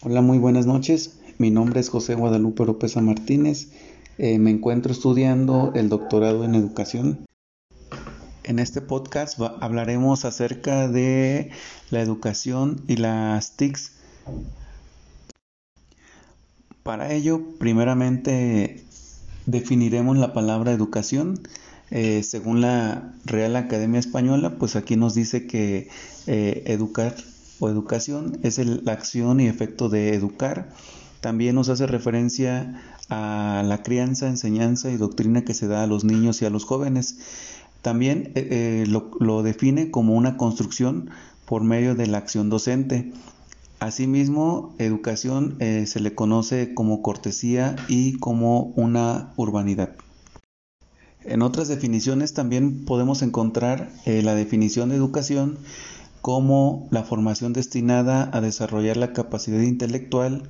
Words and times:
Hola, 0.00 0.22
muy 0.22 0.38
buenas 0.38 0.64
noches. 0.64 1.18
Mi 1.38 1.50
nombre 1.50 1.80
es 1.80 1.88
José 1.88 2.14
Guadalupe 2.14 2.62
Oropesa 2.62 3.00
Martínez. 3.00 3.70
Eh, 4.16 4.38
me 4.38 4.52
encuentro 4.52 4.92
estudiando 4.92 5.72
el 5.74 5.88
doctorado 5.88 6.44
en 6.44 6.54
educación. 6.54 7.26
En 8.44 8.60
este 8.60 8.80
podcast 8.80 9.40
hablaremos 9.60 10.24
acerca 10.24 10.86
de 10.86 11.50
la 11.90 12.00
educación 12.00 12.80
y 12.86 12.94
las 12.94 13.56
TICs. 13.56 13.90
Para 16.84 17.12
ello, 17.12 17.40
primeramente 17.58 18.84
definiremos 19.46 20.16
la 20.16 20.32
palabra 20.32 20.70
educación. 20.70 21.40
Eh, 21.90 22.22
según 22.22 22.60
la 22.60 23.14
Real 23.24 23.56
Academia 23.56 23.98
Española, 23.98 24.58
pues 24.60 24.76
aquí 24.76 24.94
nos 24.94 25.14
dice 25.14 25.48
que 25.48 25.88
eh, 26.28 26.62
educar 26.66 27.16
o 27.60 27.68
educación 27.68 28.38
es 28.42 28.58
la 28.58 28.92
acción 28.92 29.40
y 29.40 29.46
efecto 29.46 29.88
de 29.88 30.14
educar. 30.14 30.70
También 31.20 31.54
nos 31.54 31.68
hace 31.68 31.86
referencia 31.86 32.80
a 33.08 33.62
la 33.66 33.82
crianza, 33.82 34.28
enseñanza 34.28 34.90
y 34.90 34.96
doctrina 34.96 35.42
que 35.42 35.54
se 35.54 35.66
da 35.66 35.82
a 35.82 35.86
los 35.86 36.04
niños 36.04 36.42
y 36.42 36.44
a 36.44 36.50
los 36.50 36.64
jóvenes. 36.64 37.18
También 37.82 38.32
eh, 38.34 38.48
eh, 38.50 38.84
lo, 38.86 39.42
define 39.42 39.90
como 39.90 40.14
una 40.14 40.36
construcción 40.36 41.10
por 41.46 41.62
medio 41.62 41.94
de 41.94 42.06
la 42.06 42.18
acción 42.18 42.50
docente. 42.50 43.12
Asimismo, 43.80 44.74
educación 44.78 45.56
eh, 45.60 45.86
se 45.86 46.00
le 46.00 46.14
conoce 46.14 46.74
como 46.74 47.02
cortesía 47.02 47.76
y 47.88 48.18
como 48.18 48.72
una 48.76 49.32
urbanidad. 49.36 49.94
En 51.24 51.42
otras 51.42 51.68
definiciones 51.68 52.34
también 52.34 52.84
podemos 52.84 53.22
encontrar 53.22 53.90
la 54.06 54.34
definición 54.34 54.88
de 54.88 54.96
educación 54.96 55.58
como 56.20 56.88
la 56.90 57.04
formación 57.04 57.52
destinada 57.52 58.28
a 58.32 58.40
desarrollar 58.40 58.96
la 58.96 59.12
capacidad 59.12 59.60
intelectual, 59.60 60.42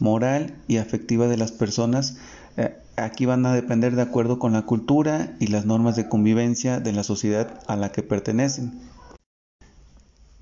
moral 0.00 0.54
y 0.68 0.76
afectiva 0.76 1.26
de 1.28 1.36
las 1.36 1.52
personas. 1.52 2.16
Eh, 2.56 2.76
aquí 2.96 3.26
van 3.26 3.44
a 3.46 3.54
depender 3.54 3.96
de 3.96 4.02
acuerdo 4.02 4.38
con 4.38 4.52
la 4.52 4.62
cultura 4.62 5.36
y 5.40 5.48
las 5.48 5.66
normas 5.66 5.96
de 5.96 6.08
convivencia 6.08 6.80
de 6.80 6.92
la 6.92 7.04
sociedad 7.04 7.60
a 7.66 7.76
la 7.76 7.92
que 7.92 8.02
pertenecen. 8.02 8.80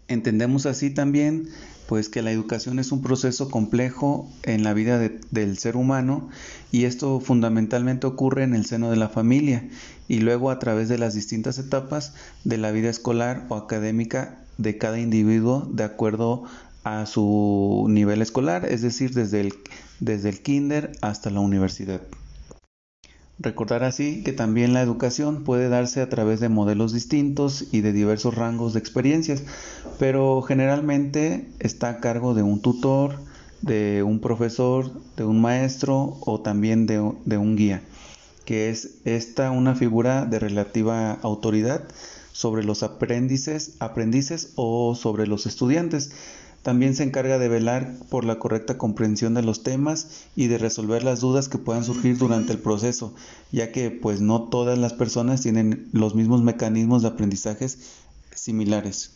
Entendemos 0.08 0.66
así 0.66 0.90
también 0.90 1.48
pues 1.88 2.08
que 2.08 2.22
la 2.22 2.32
educación 2.32 2.78
es 2.78 2.92
un 2.92 3.02
proceso 3.02 3.50
complejo 3.50 4.28
en 4.42 4.62
la 4.62 4.74
vida 4.74 4.98
del 5.30 5.58
ser 5.58 5.76
humano 5.76 6.28
y 6.72 6.84
esto 6.84 7.20
fundamentalmente 7.20 8.06
ocurre 8.06 8.42
en 8.42 8.54
el 8.54 8.66
seno 8.66 8.90
de 8.90 8.96
la 8.96 9.08
familia 9.08 9.68
y 10.08 10.20
luego 10.20 10.50
a 10.50 10.58
través 10.58 10.88
de 10.88 10.98
las 10.98 11.14
distintas 11.14 11.58
etapas 11.58 12.14
de 12.44 12.58
la 12.58 12.70
vida 12.70 12.90
escolar 12.90 13.44
o 13.48 13.56
académica 13.56 14.38
de 14.58 14.78
cada 14.78 14.98
individuo 14.98 15.68
de 15.70 15.84
acuerdo 15.84 16.44
a 16.84 17.06
su 17.06 17.86
nivel 17.88 18.22
escolar, 18.22 18.64
es 18.64 18.82
decir, 18.82 19.12
desde 19.12 19.40
el, 19.40 19.54
desde 19.98 20.28
el 20.28 20.40
kinder 20.40 20.92
hasta 21.00 21.30
la 21.30 21.40
universidad. 21.40 22.00
Recordar 23.38 23.84
así 23.84 24.22
que 24.24 24.32
también 24.32 24.72
la 24.72 24.80
educación 24.80 25.44
puede 25.44 25.68
darse 25.68 26.00
a 26.00 26.08
través 26.08 26.40
de 26.40 26.48
modelos 26.48 26.94
distintos 26.94 27.66
y 27.70 27.82
de 27.82 27.92
diversos 27.92 28.34
rangos 28.34 28.72
de 28.72 28.78
experiencias, 28.78 29.42
pero 29.98 30.40
generalmente 30.40 31.46
está 31.58 31.90
a 31.90 32.00
cargo 32.00 32.32
de 32.32 32.42
un 32.42 32.62
tutor, 32.62 33.18
de 33.60 34.02
un 34.02 34.20
profesor, 34.20 34.90
de 35.16 35.24
un 35.24 35.42
maestro 35.42 36.16
o 36.20 36.40
también 36.40 36.86
de, 36.86 37.12
de 37.26 37.36
un 37.36 37.56
guía, 37.56 37.82
que 38.46 38.70
es 38.70 39.00
esta 39.04 39.50
una 39.50 39.74
figura 39.74 40.24
de 40.24 40.38
relativa 40.38 41.12
autoridad 41.12 41.82
sobre 42.32 42.64
los 42.64 42.82
aprendices, 42.82 43.76
aprendices 43.80 44.52
o 44.56 44.94
sobre 44.94 45.26
los 45.26 45.44
estudiantes. 45.44 46.10
También 46.66 46.96
se 46.96 47.04
encarga 47.04 47.38
de 47.38 47.48
velar 47.48 47.94
por 48.10 48.24
la 48.24 48.40
correcta 48.40 48.76
comprensión 48.76 49.34
de 49.34 49.42
los 49.42 49.62
temas 49.62 50.24
y 50.34 50.48
de 50.48 50.58
resolver 50.58 51.04
las 51.04 51.20
dudas 51.20 51.48
que 51.48 51.58
puedan 51.58 51.84
surgir 51.84 52.18
durante 52.18 52.52
el 52.52 52.58
proceso, 52.58 53.14
ya 53.52 53.70
que 53.70 53.92
pues 53.92 54.20
no 54.20 54.48
todas 54.48 54.76
las 54.76 54.92
personas 54.92 55.42
tienen 55.42 55.88
los 55.92 56.16
mismos 56.16 56.42
mecanismos 56.42 57.02
de 57.02 57.08
aprendizajes 57.10 57.78
similares. 58.34 59.12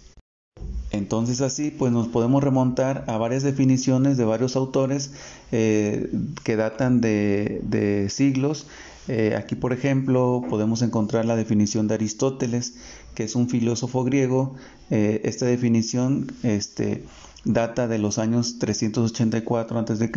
Entonces 0.92 1.40
así 1.40 1.72
pues 1.72 1.90
nos 1.90 2.06
podemos 2.06 2.44
remontar 2.44 3.04
a 3.08 3.18
varias 3.18 3.42
definiciones 3.42 4.16
de 4.16 4.24
varios 4.24 4.54
autores 4.54 5.10
eh, 5.50 6.08
que 6.44 6.54
datan 6.54 7.00
de, 7.00 8.06
siglos 8.10 8.68
eh, 9.08 9.34
aquí, 9.36 9.56
por 9.56 9.72
ejemplo, 9.72 10.44
podemos 10.48 10.82
encontrar 10.82 11.24
la 11.24 11.34
definición 11.34 11.88
de 11.88 11.94
Aristóteles, 11.94 12.74
que 13.16 13.24
es 13.24 13.34
un 13.34 13.48
filósofo 13.48 14.04
griego. 14.04 14.54
Eh, 14.90 15.22
esta 15.24 15.46
definición 15.46 16.32
este, 16.44 17.02
data 17.44 17.88
de 17.88 17.98
los 17.98 18.18
años 18.18 18.58
384 18.58 19.78
a.C., 19.78 20.10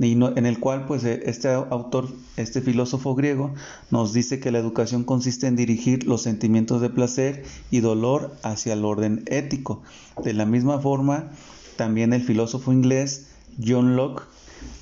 en 0.00 0.46
el 0.46 0.58
cual 0.58 0.86
pues, 0.86 1.04
eh, 1.04 1.22
este 1.26 1.52
autor, 1.52 2.08
este 2.36 2.60
filósofo 2.60 3.14
griego, 3.14 3.52
nos 3.90 4.12
dice 4.12 4.40
que 4.40 4.50
la 4.50 4.58
educación 4.58 5.04
consiste 5.04 5.46
en 5.46 5.56
dirigir 5.56 6.06
los 6.06 6.22
sentimientos 6.22 6.80
de 6.80 6.90
placer 6.90 7.44
y 7.70 7.80
dolor 7.80 8.34
hacia 8.42 8.72
el 8.72 8.84
orden 8.84 9.24
ético. 9.26 9.82
De 10.24 10.32
la 10.32 10.46
misma 10.46 10.78
forma, 10.78 11.30
también 11.76 12.12
el 12.12 12.22
filósofo 12.22 12.72
inglés 12.72 13.26
John 13.64 13.96
Locke 13.96 14.24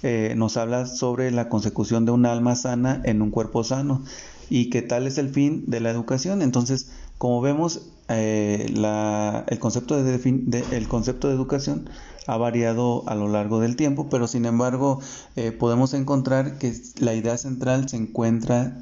eh, 0.02 0.34
nos 0.36 0.56
habla 0.56 0.86
sobre 0.86 1.30
la 1.30 1.48
consecución 1.48 2.04
de 2.04 2.12
un 2.12 2.26
alma 2.26 2.54
sana 2.54 3.00
en 3.04 3.22
un 3.22 3.30
cuerpo 3.30 3.64
sano 3.64 4.02
y 4.50 4.68
que 4.68 4.82
tal 4.82 5.06
es 5.06 5.16
el 5.16 5.30
fin 5.30 5.64
de 5.66 5.80
la 5.80 5.90
educación. 5.90 6.42
Entonces, 6.42 6.90
como 7.16 7.40
vemos, 7.40 7.88
eh, 8.08 8.66
el, 8.68 9.58
concepto 9.58 10.02
de, 10.02 10.64
el 10.72 10.88
concepto 10.88 11.28
de 11.28 11.34
educación 11.34 11.88
ha 12.26 12.36
variado 12.36 13.08
a 13.08 13.14
lo 13.14 13.28
largo 13.28 13.60
del 13.60 13.76
tiempo, 13.76 14.08
pero 14.10 14.26
sin 14.28 14.44
embargo 14.44 15.00
eh, 15.36 15.52
podemos 15.52 15.94
encontrar 15.94 16.58
que 16.58 16.74
la 16.98 17.14
idea 17.14 17.38
central 17.38 17.88
se 17.88 17.96
encuentra 17.96 18.78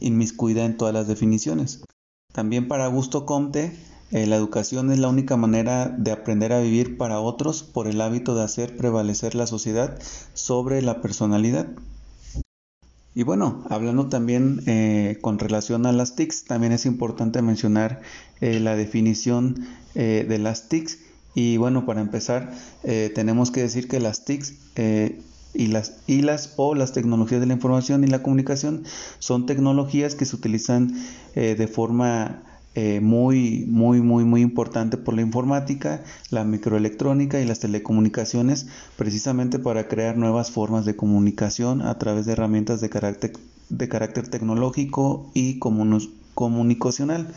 inmiscuida 0.00 0.64
en 0.64 0.76
todas 0.76 0.92
las 0.92 1.06
definiciones. 1.06 1.84
También 2.32 2.68
para 2.68 2.86
Augusto 2.86 3.26
Comte, 3.26 3.72
eh, 4.12 4.26
la 4.26 4.36
educación 4.36 4.90
es 4.90 4.98
la 4.98 5.08
única 5.08 5.36
manera 5.36 5.88
de 5.88 6.10
aprender 6.10 6.52
a 6.52 6.60
vivir 6.60 6.96
para 6.96 7.20
otros 7.20 7.62
por 7.62 7.86
el 7.86 8.00
hábito 8.00 8.34
de 8.34 8.42
hacer 8.42 8.76
prevalecer 8.76 9.36
la 9.36 9.46
sociedad 9.46 9.98
sobre 10.34 10.82
la 10.82 11.00
personalidad. 11.00 11.68
Y 13.14 13.24
bueno, 13.24 13.64
hablando 13.68 14.08
también 14.08 14.62
eh, 14.66 15.18
con 15.20 15.38
relación 15.38 15.84
a 15.86 15.92
las 15.92 16.14
TICs, 16.14 16.44
también 16.44 16.72
es 16.72 16.86
importante 16.86 17.42
mencionar 17.42 18.02
eh, 18.40 18.60
la 18.60 18.76
definición 18.76 19.66
de 19.92 20.38
las 20.38 20.68
TICs. 20.68 20.98
Y 21.34 21.56
bueno, 21.56 21.84
para 21.84 22.00
empezar, 22.00 22.52
tenemos 22.84 23.50
que 23.50 23.60
decir 23.62 23.88
que 23.88 23.98
las 23.98 24.24
TICs 24.24 24.54
y 25.52 25.66
las, 25.66 25.94
y 26.06 26.22
las 26.22 26.54
o 26.56 26.76
las 26.76 26.92
tecnologías 26.92 27.40
de 27.40 27.48
la 27.48 27.54
información 27.54 28.04
y 28.04 28.06
la 28.06 28.22
comunicación 28.22 28.84
son 29.18 29.46
tecnologías 29.46 30.14
que 30.14 30.26
se 30.26 30.36
utilizan 30.36 30.94
de 31.34 31.66
forma 31.66 32.44
eh, 32.76 33.00
muy, 33.00 33.64
muy, 33.68 34.00
muy, 34.00 34.24
muy 34.24 34.42
importante 34.42 34.96
por 34.96 35.14
la 35.14 35.22
informática, 35.22 36.04
la 36.30 36.44
microelectrónica 36.44 37.40
y 37.40 37.44
las 37.44 37.58
telecomunicaciones, 37.58 38.68
precisamente 38.96 39.58
para 39.58 39.88
crear 39.88 40.16
nuevas 40.16 40.52
formas 40.52 40.84
de 40.84 40.94
comunicación 40.94 41.82
a 41.82 41.98
través 41.98 42.26
de 42.26 42.32
herramientas 42.32 42.80
de 42.80 42.88
carácter, 42.88 43.32
de 43.70 43.88
carácter 43.88 44.28
tecnológico 44.28 45.30
y 45.34 45.58
comunicacional. 46.34 47.34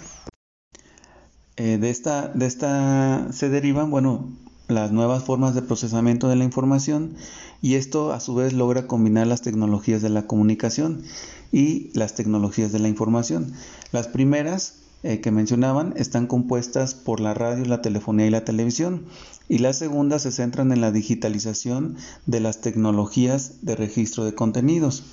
Eh, 1.55 1.77
de, 1.79 1.89
esta, 1.89 2.27
de 2.27 2.45
esta 2.45 3.31
se 3.31 3.49
derivan, 3.49 3.89
bueno, 3.89 4.29
las 4.67 4.91
nuevas 4.91 5.23
formas 5.23 5.55
de 5.55 5.61
procesamiento 5.63 6.29
de 6.29 6.35
la 6.35 6.43
información 6.43 7.15
y 7.61 7.75
esto 7.75 8.13
a 8.13 8.19
su 8.19 8.35
vez 8.35 8.53
logra 8.53 8.87
combinar 8.87 9.27
las 9.27 9.41
tecnologías 9.41 10.01
de 10.01 10.09
la 10.09 10.27
comunicación 10.27 11.03
y 11.51 11.89
las 11.93 12.13
tecnologías 12.13 12.71
de 12.71 12.79
la 12.79 12.87
información. 12.87 13.53
Las 13.91 14.07
primeras 14.07 14.82
eh, 15.03 15.19
que 15.19 15.31
mencionaban 15.31 15.93
están 15.97 16.27
compuestas 16.27 16.95
por 16.95 17.19
la 17.19 17.33
radio, 17.33 17.65
la 17.65 17.81
telefonía 17.81 18.25
y 18.25 18.29
la 18.29 18.45
televisión, 18.45 19.05
y 19.49 19.57
las 19.57 19.77
segundas 19.77 20.21
se 20.21 20.31
centran 20.31 20.71
en 20.71 20.79
la 20.79 20.91
digitalización 20.91 21.97
de 22.25 22.39
las 22.39 22.61
tecnologías 22.61 23.63
de 23.63 23.75
registro 23.75 24.23
de 24.23 24.33
contenidos. 24.33 25.03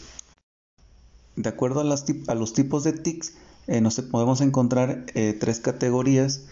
De 1.35 1.49
acuerdo 1.49 1.81
a, 1.81 1.85
los 2.35 2.53
tipos 2.53 2.85
de 2.85 2.93
TICs, 2.93 3.35
eh, 3.67 3.81
nos 3.81 4.01
podemos 4.01 4.41
encontrar 4.41 5.07
eh, 5.15 5.37
tres 5.39 5.61
categorías 5.61 6.43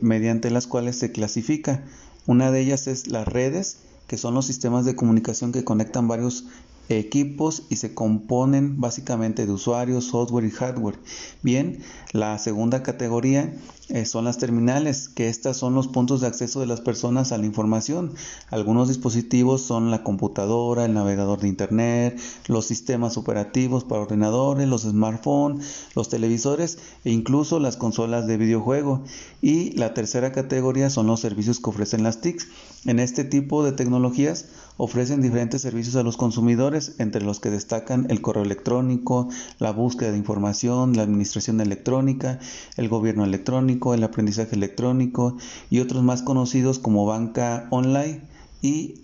mediante 0.00 0.50
las 0.50 0.66
cuales 0.66 0.96
se 0.96 1.12
clasifica. 1.12 1.84
Una 2.26 2.50
de 2.50 2.60
ellas 2.60 2.86
es 2.86 3.08
las 3.08 3.28
redes, 3.28 3.76
que 4.06 4.16
son 4.16 4.32
los 4.32 4.46
sistemas 4.46 4.86
de 4.86 4.96
comunicación 4.96 5.52
que 5.52 5.64
conectan 5.64 6.08
varios 6.08 6.46
equipos 6.88 7.64
y 7.70 7.76
se 7.76 7.94
componen 7.94 8.80
básicamente 8.80 9.46
de 9.46 9.52
usuarios, 9.52 10.04
software 10.04 10.44
y 10.44 10.50
hardware. 10.50 10.98
Bien, 11.42 11.78
la 12.12 12.38
segunda 12.38 12.82
categoría 12.82 13.54
eh, 13.90 14.06
son 14.06 14.24
las 14.24 14.38
terminales, 14.38 15.10
que 15.10 15.28
estas 15.28 15.58
son 15.58 15.74
los 15.74 15.88
puntos 15.88 16.22
de 16.22 16.26
acceso 16.26 16.58
de 16.60 16.66
las 16.66 16.80
personas 16.80 17.32
a 17.32 17.38
la 17.38 17.44
información. 17.44 18.14
Algunos 18.48 18.88
dispositivos 18.88 19.60
son 19.60 19.90
la 19.90 20.02
computadora, 20.02 20.86
el 20.86 20.94
navegador 20.94 21.40
de 21.40 21.48
Internet, 21.48 22.18
los 22.46 22.64
sistemas 22.64 23.18
operativos 23.18 23.84
para 23.84 24.00
ordenadores, 24.00 24.66
los 24.68 24.82
smartphones, 24.82 25.66
los 25.94 26.08
televisores 26.08 26.78
e 27.04 27.10
incluso 27.10 27.60
las 27.60 27.76
consolas 27.76 28.26
de 28.26 28.38
videojuego. 28.38 29.04
Y 29.42 29.72
la 29.72 29.92
tercera 29.92 30.32
categoría 30.32 30.88
son 30.88 31.06
los 31.06 31.20
servicios 31.20 31.60
que 31.60 31.68
ofrecen 31.68 32.02
las 32.02 32.22
TICs. 32.22 32.48
En 32.86 32.98
este 32.98 33.24
tipo 33.24 33.64
de 33.64 33.72
tecnologías 33.72 34.46
ofrecen 34.76 35.22
diferentes 35.22 35.62
servicios 35.62 35.96
a 35.96 36.02
los 36.02 36.16
consumidores, 36.16 36.96
entre 36.98 37.22
los 37.22 37.40
que 37.40 37.50
destacan 37.50 38.06
el 38.10 38.20
correo 38.20 38.42
electrónico, 38.42 39.28
la 39.58 39.70
búsqueda 39.70 40.10
de 40.10 40.18
información, 40.18 40.96
la 40.96 41.02
administración 41.02 41.60
electrónica, 41.60 42.40
el 42.76 42.88
gobierno 42.88 43.24
electrónico, 43.24 43.73
el 43.94 44.04
aprendizaje 44.04 44.56
electrónico 44.56 45.36
y 45.70 45.80
otros 45.80 46.02
más 46.02 46.22
conocidos 46.22 46.78
como 46.78 47.06
banca 47.06 47.66
online 47.70 48.22
y 48.62 49.00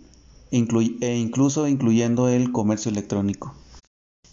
e 0.50 1.16
incluso 1.16 1.68
incluyendo 1.68 2.28
el 2.28 2.50
comercio 2.50 2.90
electrónico. 2.90 3.54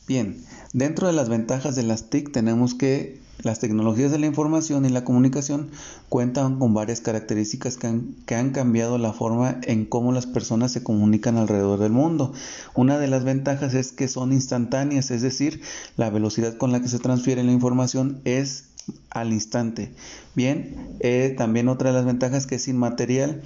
Bien, 0.08 0.44
dentro 0.74 1.08
de 1.08 1.14
las 1.14 1.30
ventajas 1.30 1.76
de 1.76 1.84
las 1.84 2.10
TIC 2.10 2.32
tenemos 2.32 2.74
que 2.74 3.20
las 3.44 3.60
tecnologías 3.60 4.12
de 4.12 4.18
la 4.18 4.26
información 4.26 4.86
y 4.86 4.90
la 4.90 5.04
comunicación 5.04 5.70
cuentan 6.10 6.58
con 6.58 6.74
varias 6.74 7.02
características 7.02 7.78
que 7.78 8.36
han, 8.36 8.50
cambiado 8.52 8.98
la 8.98 9.14
forma 9.14 9.60
en 9.64 9.86
cómo 9.86 10.12
las 10.12 10.26
personas 10.26 10.72
se 10.72 10.82
comunican 10.82 11.38
alrededor 11.38 11.80
del 11.80 11.92
mundo. 11.92 12.34
Una 12.74 12.98
de 12.98 13.08
las 13.08 13.24
ventajas 13.24 13.76
es 13.76 13.92
que 13.92 14.08
son 14.08 14.34
instantáneas, 14.34 15.12
es 15.12 15.22
decir, 15.22 15.62
la 15.98 16.10
velocidad 16.10 16.58
con 16.58 16.72
la 16.72 16.82
que 16.82 16.88
se 16.88 17.00
transfiere 17.00 17.44
la 17.44 17.52
información 17.52 18.22
es 18.26 18.67
al 19.10 19.34
instante. 19.34 19.92
Bien, 20.36 20.76
eh, 21.00 21.34
también 21.38 21.68
otra 21.68 21.90
de 21.90 21.96
las 21.96 22.06
ventajas 22.06 22.48
que 22.48 22.56
es 22.56 22.68
inmaterial, 22.68 23.42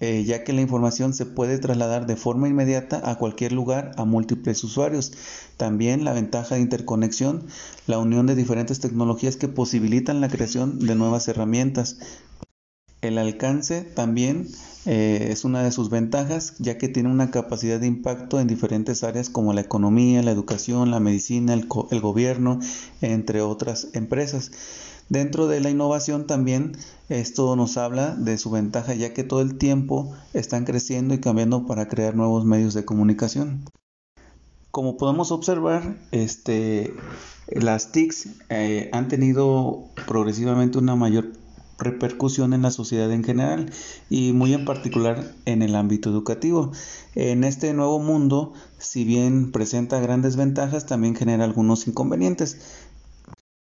eh, 0.00 0.24
ya 0.24 0.44
que 0.44 0.52
la 0.52 0.60
información 0.60 1.14
se 1.14 1.24
puede 1.24 1.58
trasladar 1.58 2.06
de 2.06 2.16
forma 2.16 2.48
inmediata 2.48 3.00
a 3.10 3.16
cualquier 3.16 3.52
lugar 3.52 3.92
a 3.96 4.04
múltiples 4.04 4.62
usuarios. 4.62 5.12
También 5.56 6.04
la 6.04 6.12
ventaja 6.12 6.56
de 6.56 6.60
interconexión, 6.60 7.46
la 7.86 7.98
unión 7.98 8.26
de 8.26 8.34
diferentes 8.34 8.80
tecnologías 8.80 9.36
que 9.36 9.48
posibilitan 9.48 10.20
la 10.20 10.28
creación 10.28 10.80
de 10.80 10.94
nuevas 10.94 11.28
herramientas. 11.28 11.96
El 13.06 13.18
alcance 13.18 13.82
también 13.82 14.48
eh, 14.84 15.28
es 15.30 15.44
una 15.44 15.62
de 15.62 15.70
sus 15.70 15.90
ventajas, 15.90 16.54
ya 16.58 16.76
que 16.76 16.88
tiene 16.88 17.08
una 17.08 17.30
capacidad 17.30 17.78
de 17.78 17.86
impacto 17.86 18.40
en 18.40 18.48
diferentes 18.48 19.04
áreas 19.04 19.30
como 19.30 19.52
la 19.52 19.60
economía, 19.60 20.22
la 20.22 20.32
educación, 20.32 20.90
la 20.90 21.00
medicina, 21.00 21.54
el, 21.54 21.66
gobierno, 22.00 22.58
entre 23.00 23.42
otras 23.42 23.88
empresas. 23.92 24.50
Dentro 25.08 25.46
de 25.46 25.60
la 25.60 25.70
innovación 25.70 26.26
también 26.26 26.76
esto 27.08 27.54
nos 27.54 27.76
habla 27.76 28.16
de 28.16 28.38
su 28.38 28.50
ventaja 28.50 28.92
ya 28.94 29.14
que 29.14 29.22
todo 29.22 29.40
el 29.40 29.56
tiempo 29.56 30.12
están 30.34 30.64
creciendo 30.64 31.14
y 31.14 31.20
cambiando 31.20 31.64
para 31.66 31.86
crear 31.86 32.16
nuevos 32.16 32.44
medios 32.44 32.74
de 32.74 32.84
comunicación. 32.84 33.64
Como 34.72 34.96
podemos 34.96 35.30
observar, 35.30 35.96
este, 36.10 36.92
las 37.48 37.92
TICs 37.92 38.28
eh, 38.50 38.90
han 38.92 39.06
tenido 39.08 39.84
progresivamente 40.06 40.78
una 40.78 40.96
mayor 40.96 41.32
repercusión 41.78 42.52
en 42.52 42.62
la 42.62 42.70
sociedad 42.70 43.10
en 43.12 43.24
general 43.24 43.70
y 44.08 44.32
muy 44.32 44.54
en 44.54 44.64
particular 44.64 45.34
en 45.44 45.62
el 45.62 45.74
ámbito 45.74 46.10
educativo. 46.10 46.72
En 47.14 47.44
este 47.44 47.72
nuevo 47.74 47.98
mundo, 47.98 48.52
si 48.78 49.04
bien 49.04 49.52
presenta 49.52 50.00
grandes 50.00 50.36
ventajas, 50.36 50.86
también 50.86 51.14
genera 51.14 51.44
algunos 51.44 51.86
inconvenientes. 51.86 52.58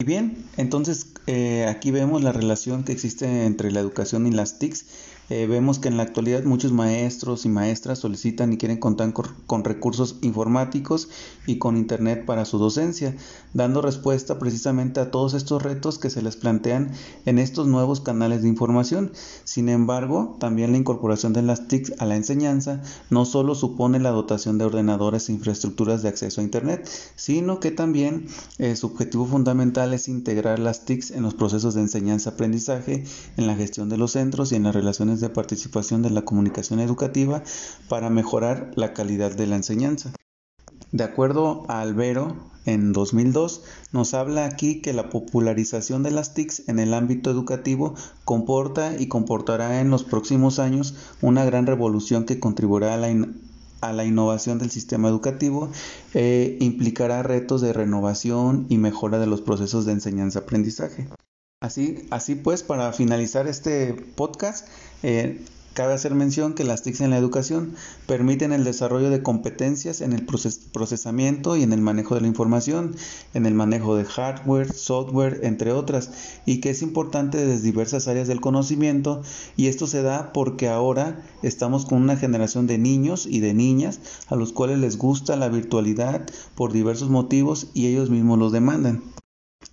Y 0.01 0.05
bien, 0.05 0.45
entonces 0.55 1.13
eh, 1.27 1.65
aquí 1.67 1.91
vemos 1.91 2.23
la 2.23 2.31
relación 2.31 2.83
que 2.85 2.93
existe 2.93 3.45
entre 3.45 3.71
la 3.71 3.81
educación 3.81 4.27
y 4.27 4.31
las 4.31 4.57
TICs 4.57 4.85
eh, 5.29 5.45
vemos 5.47 5.79
que 5.79 5.87
en 5.87 5.97
la 5.97 6.03
actualidad 6.03 6.43
muchos 6.43 6.71
maestros 6.71 7.45
y 7.45 7.49
maestras 7.49 7.99
solicitan 7.99 8.51
y 8.51 8.57
quieren 8.57 8.77
contar 8.77 9.13
con, 9.13 9.63
recursos 9.63 10.17
informáticos 10.21 11.09
y 11.45 11.57
con 11.57 11.77
Internet 11.77 12.25
para 12.25 12.45
su 12.45 12.57
docencia, 12.57 13.15
dando 13.53 13.81
respuesta 13.81 14.39
precisamente 14.39 14.99
a 14.99 15.11
todos 15.11 15.33
estos 15.33 15.61
retos 15.61 15.99
que 15.99 16.09
se 16.09 16.21
les 16.21 16.35
plantean 16.35 16.91
en 17.25 17.39
estos 17.39 17.67
nuevos 17.67 18.01
canales 18.01 18.41
de 18.41 18.49
información. 18.49 19.11
Sin 19.43 19.69
embargo, 19.69 20.37
también 20.39 20.71
la 20.71 20.77
incorporación 20.77 21.33
de 21.33 21.43
las 21.43 21.67
TIC 21.67 22.01
a 22.01 22.05
la 22.05 22.15
enseñanza 22.15 22.81
no 23.09 23.25
solo 23.25 23.55
supone 23.55 23.99
la 23.99 24.11
dotación 24.11 24.57
de 24.57 24.65
ordenadores 24.65 25.29
e 25.29 25.33
infraestructuras 25.33 26.01
de 26.01 26.09
acceso 26.09 26.41
a 26.41 26.43
Internet, 26.43 26.89
sino 27.15 27.59
que 27.59 27.71
también 27.71 28.27
eh, 28.57 28.75
su 28.75 28.87
objetivo 28.87 29.25
fundamental 29.25 29.93
es 29.93 30.07
integrar 30.07 30.59
las 30.59 30.85
TIC 30.85 31.11
en 31.11 31.23
los 31.23 31.35
procesos 31.35 31.75
de 31.75 31.81
enseñanza-aprendizaje, 31.81 33.03
en 33.37 33.47
la 33.47 33.55
gestión 33.55 33.89
de 33.89 33.97
los 33.97 34.11
centros 34.11 34.51
y 34.51 34.55
en 34.55 34.63
las 34.63 34.75
relaciones 34.75 35.18
de 35.21 35.29
participación 35.29 36.01
de 36.01 36.09
la 36.09 36.23
comunicación 36.23 36.79
educativa 36.79 37.43
para 37.87 38.09
mejorar 38.09 38.71
la 38.75 38.93
calidad 38.93 39.31
de 39.35 39.47
la 39.47 39.55
enseñanza. 39.55 40.13
De 40.91 41.03
acuerdo 41.03 41.65
a 41.67 41.81
Albero, 41.81 42.35
en 42.65 42.93
2002, 42.93 43.63
nos 43.91 44.13
habla 44.13 44.45
aquí 44.45 44.81
que 44.81 44.93
la 44.93 45.09
popularización 45.09 46.03
de 46.03 46.11
las 46.11 46.33
TICs 46.33 46.67
en 46.67 46.79
el 46.79 46.93
ámbito 46.93 47.29
educativo 47.29 47.95
comporta 48.25 48.95
y 48.99 49.07
comportará 49.07 49.81
en 49.81 49.91
los 49.91 50.03
próximos 50.03 50.57
años 50.59 50.95
una 51.21 51.45
gran 51.45 51.67
revolución 51.67 52.25
que 52.25 52.39
contribuirá 52.39 52.95
a 52.95 52.97
la, 52.97 53.27
a 53.81 53.93
la 53.93 54.05
innovación 54.05 54.57
del 54.57 54.71
sistema 54.71 55.09
educativo 55.09 55.69
e 56.13 56.57
implicará 56.59 57.23
retos 57.23 57.61
de 57.61 57.73
renovación 57.73 58.65
y 58.69 58.77
mejora 58.77 59.19
de 59.19 59.27
los 59.27 59.41
procesos 59.41 59.85
de 59.85 59.93
enseñanza-aprendizaje. 59.93 61.07
Así, 61.61 62.07
así 62.09 62.35
pues, 62.35 62.63
para 62.63 62.93
finalizar 62.93 63.45
este 63.45 63.93
podcast, 63.93 64.65
eh, 65.03 65.43
cabe 65.73 65.91
hacer 65.91 66.15
mención 66.15 66.53
que 66.53 66.63
las 66.63 66.83
TICs 66.83 67.01
en 67.01 67.09
la 67.09 67.17
educación 67.17 67.75
permiten 68.07 68.53
el 68.53 68.63
desarrollo 68.63 69.09
de 69.09 69.23
competencias 69.23 69.99
en 69.99 70.13
el 70.13 70.25
procesamiento 70.25 71.57
y 71.57 71.63
en 71.63 71.73
el 71.73 71.81
manejo 71.81 72.15
de 72.15 72.21
la 72.21 72.27
información, 72.27 72.95
en 73.33 73.45
el 73.45 73.55
manejo 73.55 73.97
de 73.97 74.05
hardware, 74.05 74.71
software, 74.71 75.41
entre 75.43 75.73
otras, 75.73 76.11
y 76.45 76.61
que 76.61 76.69
es 76.69 76.81
importante 76.81 77.45
desde 77.45 77.61
diversas 77.61 78.07
áreas 78.07 78.29
del 78.29 78.39
conocimiento, 78.39 79.21
y 79.57 79.67
esto 79.67 79.85
se 79.85 80.01
da 80.01 80.31
porque 80.31 80.69
ahora 80.69 81.25
estamos 81.43 81.85
con 81.85 82.01
una 82.01 82.15
generación 82.15 82.67
de 82.67 82.77
niños 82.77 83.25
y 83.25 83.41
de 83.41 83.53
niñas 83.53 83.99
a 84.29 84.37
los 84.37 84.53
cuales 84.53 84.79
les 84.79 84.97
gusta 84.97 85.35
la 85.35 85.49
virtualidad 85.49 86.25
por 86.55 86.71
diversos 86.71 87.09
motivos 87.09 87.67
y 87.73 87.87
ellos 87.87 88.09
mismos 88.09 88.39
los 88.39 88.53
demandan. 88.53 89.03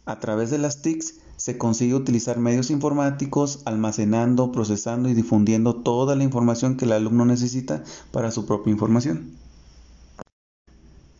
A 0.04 0.18
través 0.18 0.50
de 0.50 0.58
las 0.58 0.82
TICs 0.82 1.25
se 1.36 1.58
consigue 1.58 1.94
utilizar 1.94 2.38
medios 2.38 2.70
informáticos 2.70 3.60
almacenando, 3.64 4.52
procesando 4.52 5.08
y 5.08 5.14
difundiendo 5.14 5.74
toda 5.74 6.16
la 6.16 6.24
información 6.24 6.76
que 6.76 6.84
el 6.84 6.92
alumno 6.92 7.24
necesita 7.24 7.82
para 8.10 8.30
su 8.30 8.46
propia 8.46 8.72
información. 8.72 9.32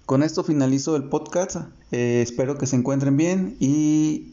Con 0.07 0.23
esto 0.23 0.45
finalizo 0.45 0.95
el 0.95 1.09
podcast. 1.09 1.57
Eh, 1.91 2.21
espero 2.23 2.59
que 2.59 2.67
se 2.67 2.77
encuentren 2.77 3.17
bien 3.17 3.57
y 3.59 4.33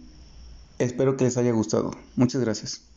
espero 0.78 1.18
que 1.18 1.26
les 1.26 1.38
haya 1.38 1.52
gustado. 1.52 1.92
Muchas 2.16 2.42
gracias. 2.42 2.93